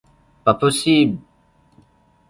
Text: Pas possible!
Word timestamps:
Pas 0.43 0.55
possible! 0.55 1.19